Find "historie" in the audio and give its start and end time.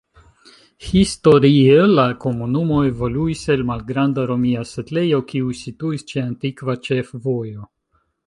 0.85-1.75